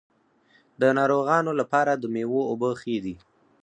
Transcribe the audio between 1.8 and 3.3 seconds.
د میوو اوبه ښې دي.